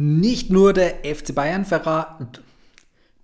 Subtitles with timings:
[0.00, 2.40] Nicht nur der FC Bayern verrat,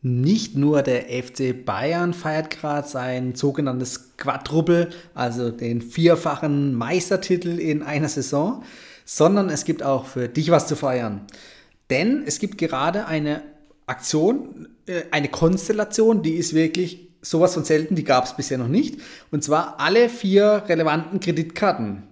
[0.03, 7.85] nicht nur der FC Bayern feiert gerade sein sogenanntes Quadruple, also den vierfachen Meistertitel in
[7.85, 8.65] einer Saison,
[9.05, 11.21] sondern es gibt auch für dich was zu feiern.
[11.91, 13.43] Denn es gibt gerade eine
[13.87, 18.67] Aktion, äh, eine Konstellation, die ist wirklich sowas von selten, die gab es bisher noch
[18.67, 19.01] nicht.
[19.31, 22.03] Und zwar alle vier relevanten Kreditkarten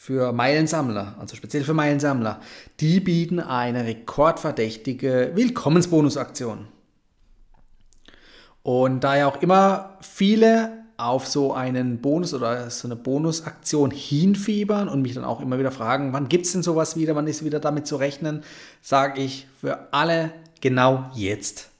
[0.00, 2.40] für Meilensammler, also speziell für Meilensammler,
[2.78, 6.68] die bieten eine rekordverdächtige Willkommensbonusaktion.
[8.62, 14.88] Und da ja auch immer viele auf so einen Bonus oder so eine Bonusaktion hinfiebern
[14.88, 17.44] und mich dann auch immer wieder fragen, wann gibt es denn sowas wieder, wann ist
[17.44, 18.44] wieder damit zu rechnen,
[18.80, 21.70] sage ich für alle genau jetzt.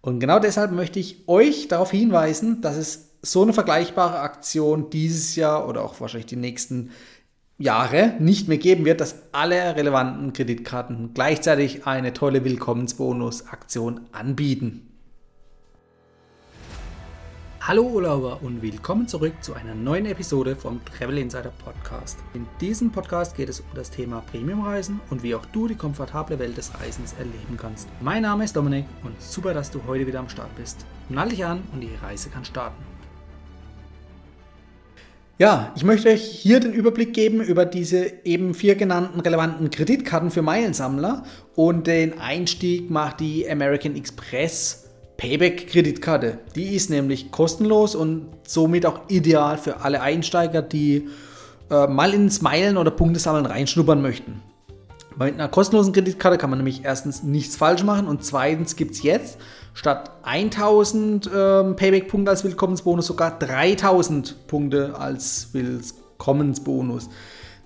[0.00, 5.36] Und genau deshalb möchte ich euch darauf hinweisen, dass es so eine vergleichbare Aktion dieses
[5.36, 6.90] Jahr oder auch wahrscheinlich die nächsten
[7.58, 14.88] Jahre nicht mehr geben wird, dass alle relevanten Kreditkarten gleichzeitig eine tolle Willkommensbonus-Aktion anbieten.
[17.64, 22.18] Hallo Urlauber und willkommen zurück zu einer neuen Episode vom Travel Insider Podcast.
[22.34, 26.40] In diesem Podcast geht es um das Thema Premiumreisen und wie auch du die komfortable
[26.40, 27.88] Welt des Reisens erleben kannst.
[28.00, 30.84] Mein Name ist Dominik und super, dass du heute wieder am Start bist.
[31.08, 32.91] Nall dich an und die Reise kann starten.
[35.42, 40.30] Ja, ich möchte euch hier den Überblick geben über diese eben vier genannten relevanten Kreditkarten
[40.30, 41.24] für Meilensammler
[41.56, 46.38] und den Einstieg macht die American Express Payback-Kreditkarte.
[46.54, 51.08] Die ist nämlich kostenlos und somit auch ideal für alle Einsteiger, die
[51.72, 54.42] äh, mal ins Meilen- oder Punktesammeln reinschnuppern möchten.
[55.18, 59.02] Mit einer kostenlosen Kreditkarte kann man nämlich erstens nichts falsch machen und zweitens gibt es
[59.02, 59.38] jetzt
[59.74, 67.08] statt 1000 ähm, Payback-Punkte als Willkommensbonus sogar 3000 Punkte als Willkommensbonus.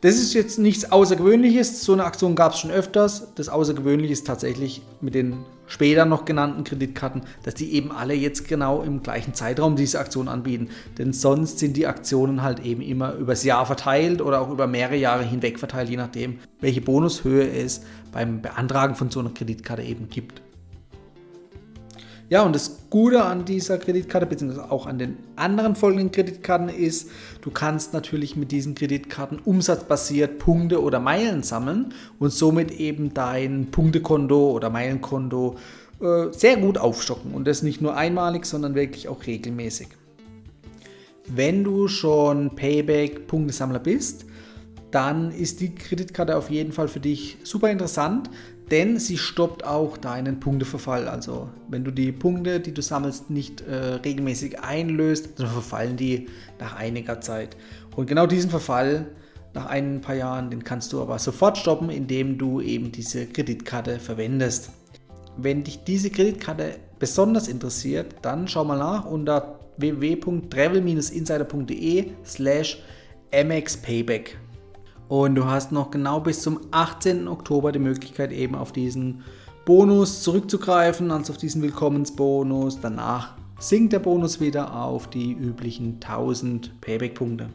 [0.03, 1.83] Das ist jetzt nichts Außergewöhnliches.
[1.83, 3.35] So eine Aktion gab es schon öfters.
[3.35, 8.49] Das Außergewöhnliche ist tatsächlich mit den später noch genannten Kreditkarten, dass die eben alle jetzt
[8.49, 10.69] genau im gleichen Zeitraum diese Aktion anbieten.
[10.99, 14.97] Denn sonst sind die Aktionen halt eben immer übers Jahr verteilt oder auch über mehrere
[14.97, 17.83] Jahre hinweg verteilt, je nachdem, welche Bonushöhe es
[18.13, 20.46] beim Beantragen von so einer Kreditkarte eben gibt.
[22.29, 27.09] Ja, und das Gute an dieser Kreditkarte, beziehungsweise auch an den anderen folgenden Kreditkarten ist,
[27.41, 33.71] du kannst natürlich mit diesen Kreditkarten umsatzbasiert Punkte oder Meilen sammeln und somit eben dein
[33.71, 35.57] Punktekonto oder Meilenkonto
[36.01, 37.33] äh, sehr gut aufstocken.
[37.33, 39.89] Und das nicht nur einmalig, sondern wirklich auch regelmäßig.
[41.29, 44.27] Wenn du schon Payback-Punktesammler bist,
[44.91, 48.31] dann ist die Kreditkarte auf jeden Fall für dich super interessant,
[48.71, 51.09] denn sie stoppt auch deinen Punkteverfall.
[51.09, 56.27] Also wenn du die Punkte, die du sammelst, nicht äh, regelmäßig einlöst, dann verfallen die
[56.59, 57.57] nach einiger Zeit.
[57.95, 59.07] Und genau diesen Verfall
[59.55, 63.99] nach ein paar Jahren, den kannst du aber sofort stoppen, indem du eben diese Kreditkarte
[63.99, 64.71] verwendest.
[65.37, 72.83] Wenn dich diese Kreditkarte besonders interessiert, dann schau mal nach unter www.travel-insider.de slash
[73.33, 74.39] mxpayback.
[75.09, 77.29] Und du hast noch genau bis zum 18.
[77.29, 79.23] Oktober die Möglichkeit, eben auf diesen
[79.65, 82.81] Bonus zurückzugreifen, also auf diesen Willkommensbonus.
[82.81, 87.51] Danach sinkt der Bonus wieder auf die üblichen 1000 Payback-Punkte.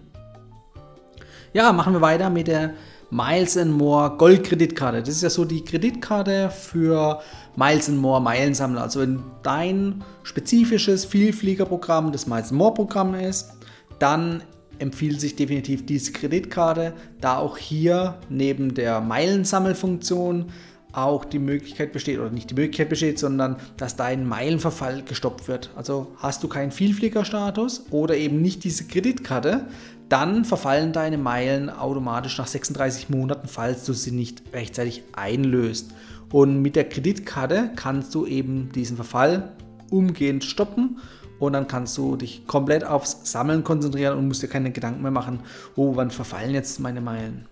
[1.53, 2.73] Ja, machen wir weiter mit der
[3.09, 4.99] Miles More Goldkreditkarte.
[4.99, 7.19] Das ist ja so die Kreditkarte für
[7.57, 8.83] Miles More Meilensammler.
[8.83, 13.51] Also wenn dein spezifisches Vielfliegerprogramm das Miles More Programm ist,
[13.99, 14.43] dann
[14.81, 20.45] empfiehlt sich definitiv diese Kreditkarte, da auch hier neben der Meilensammelfunktion
[20.93, 25.69] auch die Möglichkeit besteht, oder nicht die Möglichkeit besteht, sondern dass dein Meilenverfall gestoppt wird.
[25.75, 29.67] Also hast du keinen Vielfliegerstatus oder eben nicht diese Kreditkarte,
[30.09, 35.91] dann verfallen deine Meilen automatisch nach 36 Monaten, falls du sie nicht rechtzeitig einlöst.
[36.31, 39.53] Und mit der Kreditkarte kannst du eben diesen Verfall
[39.89, 40.97] umgehend stoppen
[41.41, 45.11] und dann kannst du dich komplett aufs Sammeln konzentrieren und musst dir keine Gedanken mehr
[45.11, 45.39] machen,
[45.75, 47.47] oh, wann verfallen jetzt meine Meilen.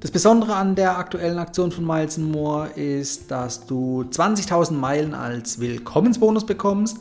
[0.00, 5.60] Das Besondere an der aktuellen Aktion von Miles More ist, dass du 20.000 Meilen als
[5.60, 6.98] Willkommensbonus bekommst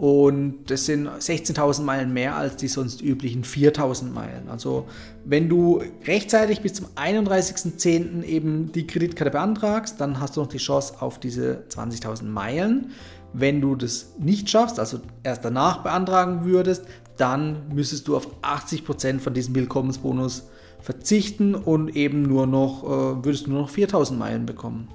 [0.00, 4.48] und das sind 16.000 Meilen mehr als die sonst üblichen 4.000 Meilen.
[4.48, 4.86] Also
[5.26, 8.22] wenn du rechtzeitig bis zum 31.10.
[8.22, 12.92] eben die Kreditkarte beantragst, dann hast du noch die Chance auf diese 20.000 Meilen.
[13.34, 16.86] Wenn du das nicht schaffst, also erst danach beantragen würdest,
[17.18, 20.48] dann müsstest du auf 80% von diesem Willkommensbonus
[20.80, 24.88] verzichten und eben nur noch, äh, würdest nur noch 4000 Meilen bekommen.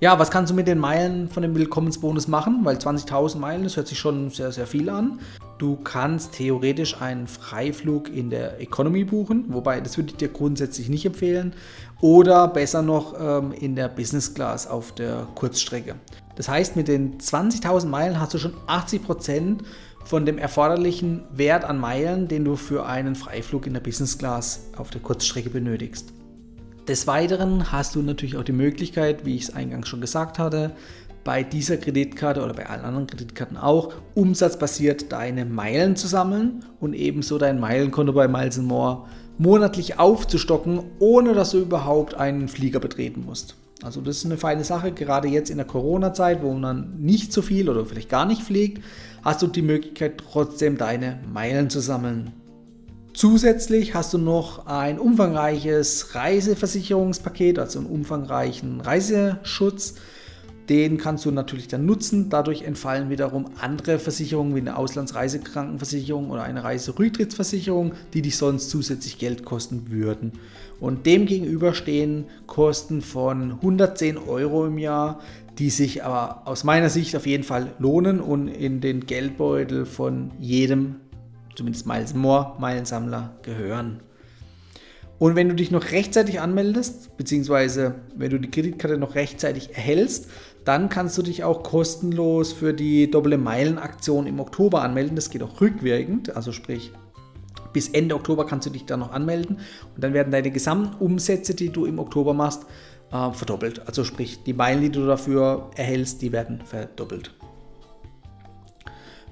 [0.00, 2.60] Ja, was kannst du mit den Meilen von dem Willkommensbonus machen?
[2.64, 5.20] Weil 20.000 Meilen, das hört sich schon sehr, sehr viel an.
[5.58, 10.88] Du kannst theoretisch einen Freiflug in der Economy buchen, wobei das würde ich dir grundsätzlich
[10.88, 11.54] nicht empfehlen.
[12.00, 15.94] Oder besser noch ähm, in der Business Class auf der Kurzstrecke.
[16.36, 19.60] Das heißt, mit den 20.000 Meilen hast du schon 80%
[20.04, 24.64] von dem erforderlichen Wert an Meilen, den du für einen Freiflug in der Business Class
[24.76, 26.12] auf der Kurzstrecke benötigst.
[26.88, 30.72] Des Weiteren hast du natürlich auch die Möglichkeit, wie ich es eingangs schon gesagt hatte,
[31.24, 36.92] bei dieser Kreditkarte oder bei allen anderen Kreditkarten auch, umsatzbasiert deine Meilen zu sammeln und
[36.92, 39.06] ebenso dein Meilenkonto bei Miles More
[39.38, 43.56] monatlich aufzustocken, ohne dass du überhaupt einen Flieger betreten musst.
[43.82, 47.40] Also das ist eine feine Sache, gerade jetzt in der Corona-Zeit, wo man nicht so
[47.40, 48.82] viel oder vielleicht gar nicht fliegt,
[49.22, 52.32] hast du die Möglichkeit trotzdem deine Meilen zu sammeln.
[53.14, 59.94] Zusätzlich hast du noch ein umfangreiches Reiseversicherungspaket, also einen umfangreichen Reiseschutz.
[60.68, 62.28] Den kannst du natürlich dann nutzen.
[62.28, 69.18] Dadurch entfallen wiederum andere Versicherungen wie eine Auslandsreisekrankenversicherung oder eine Reiserücktrittsversicherung, die dich sonst zusätzlich
[69.18, 70.32] Geld kosten würden.
[70.80, 75.20] Und dem gegenüber stehen Kosten von 110 Euro im Jahr,
[75.58, 80.32] die sich aber aus meiner Sicht auf jeden Fall lohnen und in den Geldbeutel von
[80.40, 80.96] jedem
[81.54, 84.00] zumindest Miles More Meilensammler gehören.
[85.18, 90.28] Und wenn du dich noch rechtzeitig anmeldest, beziehungsweise wenn du die Kreditkarte noch rechtzeitig erhältst,
[90.64, 95.14] dann kannst du dich auch kostenlos für die Doppelte Meilen-Aktion im Oktober anmelden.
[95.14, 96.92] Das geht auch rückwirkend, also sprich
[97.74, 99.58] bis Ende Oktober kannst du dich da noch anmelden
[99.94, 102.64] und dann werden deine gesamten Umsätze, die du im Oktober machst,
[103.12, 103.86] äh, verdoppelt.
[103.86, 107.34] Also sprich, die Meilen, die du dafür erhältst, die werden verdoppelt.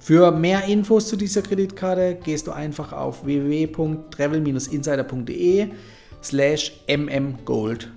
[0.02, 5.69] Für mehr Infos zu dieser Kreditkarte gehst du einfach auf www.travel-insider.de
[6.20, 7.88] slash mmgold.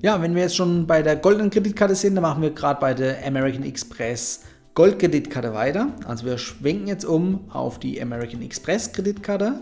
[0.00, 2.94] Ja, wenn wir jetzt schon bei der goldenen Kreditkarte sind, dann machen wir gerade bei
[2.94, 4.44] der American Express
[4.74, 5.88] Goldkreditkarte weiter.
[6.06, 9.60] Also wir schwenken jetzt um auf die American Express Kreditkarte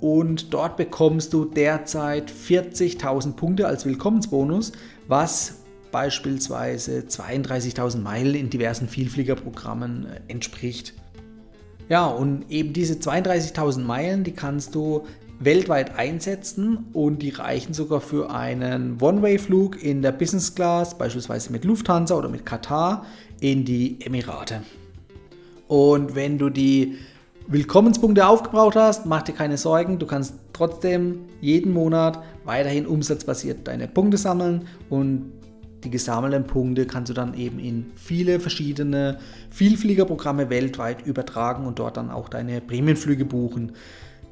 [0.00, 4.72] und dort bekommst du derzeit 40.000 Punkte als Willkommensbonus,
[5.06, 5.63] was
[5.94, 10.92] beispielsweise 32.000 Meilen in diversen Vielfliegerprogrammen äh, entspricht.
[11.88, 15.06] Ja, und eben diese 32.000 Meilen, die kannst du
[15.38, 21.64] weltweit einsetzen und die reichen sogar für einen One-Way-Flug in der Business Class, beispielsweise mit
[21.64, 23.06] Lufthansa oder mit Katar,
[23.38, 24.62] in die Emirate.
[25.68, 26.98] Und wenn du die
[27.46, 33.86] Willkommenspunkte aufgebraucht hast, mach dir keine Sorgen, du kannst trotzdem jeden Monat weiterhin umsatzbasiert deine
[33.86, 35.33] Punkte sammeln und
[35.84, 39.18] die gesammelten Punkte kannst du dann eben in viele verschiedene
[39.50, 43.72] Vielfliegerprogramme weltweit übertragen und dort dann auch deine Prämienflüge buchen.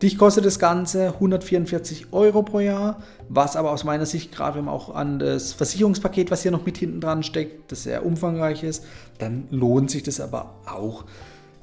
[0.03, 4.65] Dich kostet das Ganze 144 Euro pro Jahr, was aber aus meiner Sicht, gerade wenn
[4.65, 8.65] man auch an das Versicherungspaket, was hier noch mit hinten dran steckt, das sehr umfangreich
[8.65, 8.85] ist,
[9.19, 11.05] dann lohnt sich das aber auch.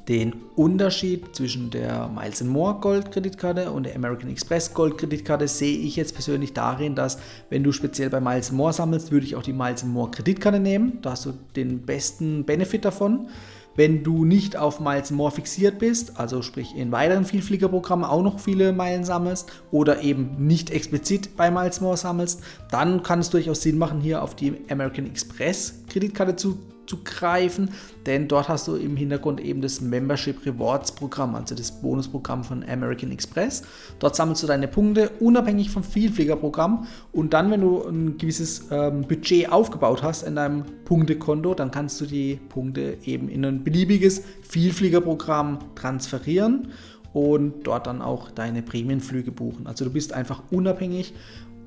[0.10, 5.78] Den Unterschied zwischen der Miles More Gold Kreditkarte und der American Express Gold Kreditkarte sehe
[5.78, 7.20] ich jetzt persönlich darin, dass
[7.52, 10.98] wenn du speziell bei Miles More sammelst, würde ich auch die Miles More Kreditkarte nehmen.
[11.04, 13.28] Da hast du den besten Benefit davon.
[13.76, 18.40] Wenn du nicht auf Miles More fixiert bist, also sprich in weiteren Vielfliegerprogrammen auch noch
[18.40, 22.42] viele Meilen sammelst oder eben nicht explizit bei Miles More sammelst,
[22.72, 26.58] dann kann es durchaus Sinn machen, hier auf die American Express Kreditkarte zu
[26.90, 27.70] zu greifen,
[28.06, 32.68] denn dort hast du im Hintergrund eben das Membership Rewards Programm, also das Bonusprogramm von
[32.68, 33.62] American Express.
[34.00, 39.02] Dort sammelst du deine Punkte unabhängig vom Vielfliegerprogramm und dann, wenn du ein gewisses ähm,
[39.02, 44.24] Budget aufgebaut hast in deinem Punktekonto, dann kannst du die Punkte eben in ein beliebiges
[44.42, 46.70] Vielfliegerprogramm transferieren
[47.14, 49.68] und dort dann auch deine Prämienflüge buchen.
[49.68, 51.14] Also du bist einfach unabhängig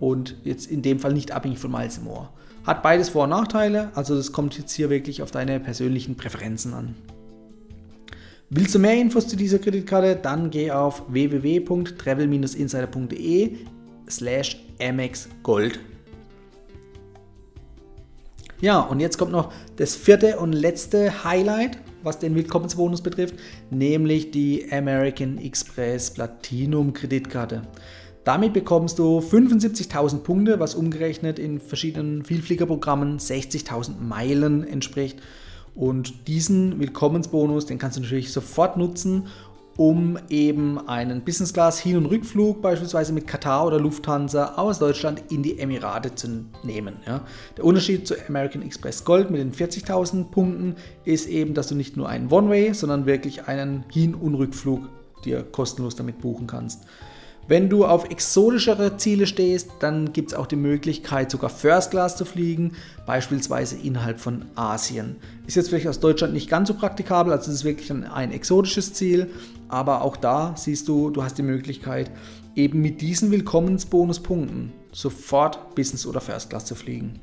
[0.00, 2.30] und jetzt in dem Fall nicht abhängig von Miles More.
[2.64, 6.75] Hat beides Vor- und Nachteile, also das kommt jetzt hier wirklich auf deine persönlichen Präferenzen
[6.75, 6.95] an.
[8.50, 10.14] Willst du mehr Infos zu dieser Kreditkarte?
[10.14, 13.57] Dann geh auf www.travel-insider.de
[14.09, 15.81] slash mxgold.
[18.61, 23.35] Ja, und jetzt kommt noch das vierte und letzte Highlight, was den Willkommensbonus betrifft,
[23.71, 27.62] nämlich die American Express Platinum Kreditkarte.
[28.24, 35.18] Damit bekommst du 75.000 Punkte, was umgerechnet in verschiedenen Vielfliegerprogrammen 60.000 Meilen entspricht.
[35.74, 39.26] Und diesen Willkommensbonus, den kannst du natürlich sofort nutzen,
[39.76, 45.24] um eben einen Business Class Hin- und Rückflug beispielsweise mit Katar oder Lufthansa aus Deutschland
[45.30, 46.96] in die Emirate zu nehmen.
[47.06, 47.22] Ja.
[47.56, 51.96] Der Unterschied zu American Express Gold mit den 40.000 Punkten ist eben, dass du nicht
[51.96, 54.88] nur einen One-Way, sondern wirklich einen Hin- und Rückflug
[55.24, 56.84] dir kostenlos damit buchen kannst.
[57.49, 62.16] Wenn du auf exotischere Ziele stehst, dann gibt es auch die Möglichkeit, sogar First Class
[62.16, 62.72] zu fliegen,
[63.04, 65.16] beispielsweise innerhalb von Asien.
[65.46, 68.30] Ist jetzt vielleicht aus Deutschland nicht ganz so praktikabel, also es ist wirklich ein, ein
[68.30, 69.28] exotisches Ziel,
[69.68, 72.12] aber auch da siehst du, du hast die Möglichkeit,
[72.54, 77.18] eben mit diesen Willkommensbonuspunkten sofort Business oder First Class zu fliegen.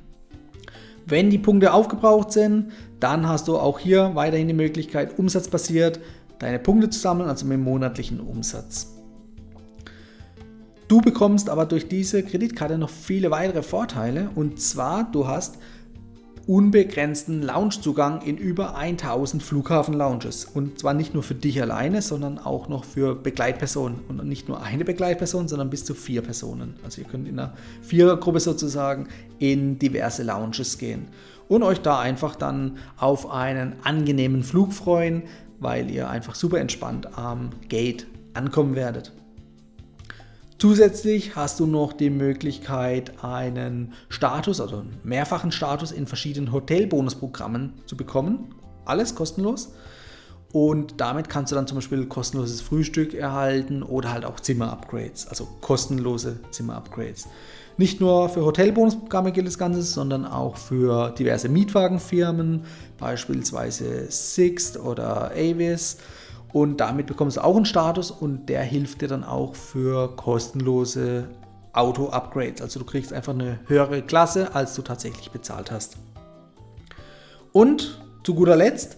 [1.05, 6.01] Wenn die Punkte aufgebraucht sind, dann hast du auch hier weiterhin die Möglichkeit, umsatzbasiert
[6.39, 8.98] deine Punkte zu sammeln, also mit monatlichen Umsatz.
[10.89, 15.59] Du bekommst aber durch diese Kreditkarte noch viele weitere Vorteile und zwar du hast
[16.47, 20.45] unbegrenzten Loungezugang in über 1000 Flughafen-Lounges.
[20.45, 23.99] Und zwar nicht nur für dich alleine, sondern auch noch für Begleitpersonen.
[24.07, 26.73] Und nicht nur eine Begleitperson, sondern bis zu vier Personen.
[26.83, 27.53] Also ihr könnt in einer
[27.83, 31.09] Vierergruppe sozusagen in diverse Lounges gehen.
[31.47, 35.21] Und euch da einfach dann auf einen angenehmen Flug freuen,
[35.59, 39.13] weil ihr einfach super entspannt am Gate ankommen werdet.
[40.59, 47.75] Zusätzlich hast du noch die Möglichkeit, einen Status, also einen mehrfachen Status in verschiedenen Hotelbonusprogrammen
[47.85, 48.53] zu bekommen.
[48.83, 49.71] Alles kostenlos.
[50.51, 55.47] Und damit kannst du dann zum Beispiel kostenloses Frühstück erhalten oder halt auch Zimmer-Upgrades, also
[55.61, 57.29] kostenlose Zimmer-Upgrades.
[57.77, 62.65] Nicht nur für Hotelbonusprogramme gilt das Ganze, sondern auch für diverse Mietwagenfirmen,
[62.97, 65.99] beispielsweise Sixt oder Avis
[66.51, 71.27] und damit bekommst du auch einen Status und der hilft dir dann auch für kostenlose
[71.73, 72.61] Auto-Upgrades.
[72.61, 75.97] Also du kriegst einfach eine höhere Klasse, als du tatsächlich bezahlt hast.
[77.51, 78.97] Und zu guter Letzt,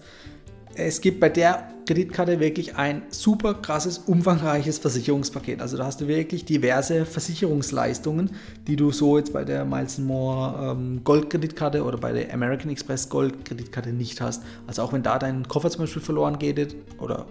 [0.76, 5.60] es gibt bei der Kreditkarte wirklich ein super krasses, umfangreiches Versicherungspaket.
[5.60, 8.32] Also da hast du wirklich diverse Versicherungsleistungen,
[8.66, 12.72] die du so jetzt bei der Miles More ähm, Gold Kreditkarte oder bei der American
[12.72, 14.42] Express Gold Kreditkarte nicht hast.
[14.68, 17.26] Also auch wenn da dein Koffer zum Beispiel verloren geht oder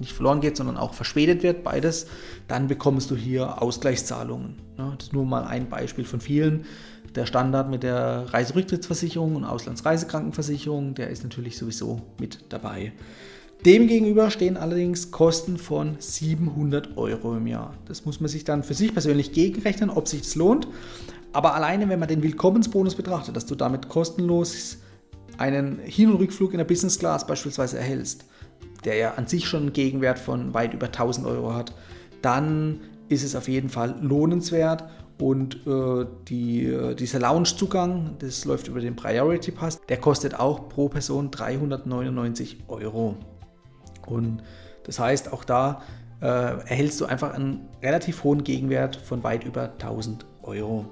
[0.00, 2.06] nicht verloren geht, sondern auch verspätet wird, beides,
[2.46, 4.56] dann bekommst du hier Ausgleichszahlungen.
[4.76, 6.66] Das ist nur mal ein Beispiel von vielen.
[7.14, 12.92] Der Standard mit der Reiserücktrittsversicherung und Auslandsreisekrankenversicherung, der ist natürlich sowieso mit dabei.
[13.64, 17.72] Demgegenüber stehen allerdings Kosten von 700 Euro im Jahr.
[17.86, 20.68] Das muss man sich dann für sich persönlich gegenrechnen, ob sich das lohnt.
[21.32, 24.78] Aber alleine, wenn man den Willkommensbonus betrachtet, dass du damit kostenlos
[25.38, 28.26] einen Hin- und Rückflug in der Business Class beispielsweise erhältst,
[28.84, 31.74] der ja an sich schon einen Gegenwert von weit über 1000 Euro hat,
[32.20, 34.84] dann ist es auf jeden Fall lohnenswert
[35.18, 40.68] und äh, die, äh, dieser Loungezugang, das läuft über den Priority Pass, der kostet auch
[40.68, 43.16] pro Person 399 Euro.
[44.06, 44.42] Und
[44.84, 45.82] das heißt, auch da
[46.20, 50.86] äh, erhältst du einfach einen relativ hohen Gegenwert von weit über 1000 Euro.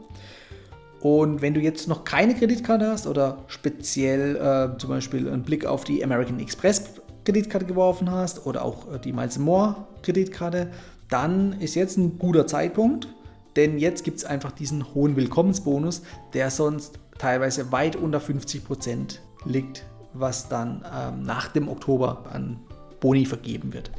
[1.00, 5.66] Und wenn du jetzt noch keine Kreditkarte hast oder speziell äh, zum Beispiel einen Blick
[5.66, 6.84] auf die American Express
[7.24, 10.70] Kreditkarte geworfen hast oder auch äh, die Miles More Kreditkarte,
[11.08, 13.08] dann ist jetzt ein guter Zeitpunkt,
[13.56, 16.02] denn jetzt gibt es einfach diesen hohen Willkommensbonus,
[16.34, 22.60] der sonst teilweise weit unter 50% liegt, was dann ähm, nach dem Oktober an
[23.02, 23.90] Boni vergeben wird.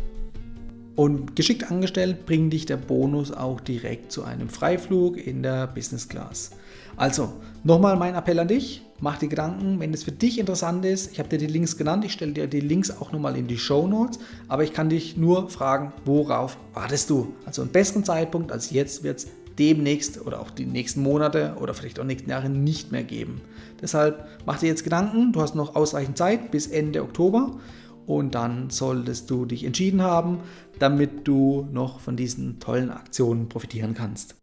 [0.96, 6.08] Und geschickt angestellt bringt dich der Bonus auch direkt zu einem Freiflug in der Business
[6.08, 6.52] Class.
[6.98, 7.34] Also,
[7.64, 8.84] nochmal mein Appell an dich.
[9.00, 11.12] Mach dir Gedanken, wenn es für dich interessant ist.
[11.12, 12.06] Ich habe dir die Links genannt.
[12.06, 14.20] Ich stelle dir die Links auch nochmal in die Show Notes.
[14.48, 17.34] Aber ich kann dich nur fragen, worauf wartest du?
[17.46, 21.74] Also einen besseren Zeitpunkt als jetzt wird es demnächst oder auch die nächsten Monate oder
[21.74, 23.42] vielleicht auch nächsten Jahre nicht mehr geben.
[23.82, 25.34] Deshalb mach dir jetzt Gedanken.
[25.34, 27.60] Du hast noch ausreichend Zeit bis Ende Oktober
[28.08, 30.40] und dann solltest du dich entschieden haben,
[30.80, 34.36] damit du noch von diesen tollen Aktionen profitieren kannst.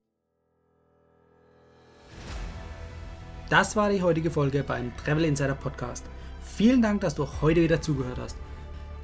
[3.48, 6.04] Das war die heutige Folge beim Travel Insider Podcast.
[6.40, 8.36] Vielen Dank, dass du heute wieder zugehört hast.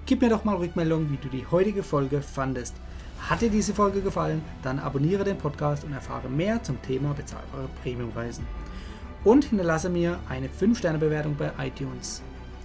[0.06, 2.76] Gib mir doch mal Rückmeldung, wie du die heutige Folge fandest.
[3.18, 7.68] Hat dir diese Folge gefallen, dann abonniere den Podcast und erfahre mehr zum Thema bezahlbare
[7.82, 8.46] Premiumreisen.
[9.24, 12.22] Und hinterlasse mir eine 5-Sterne-Bewertung bei iTunes.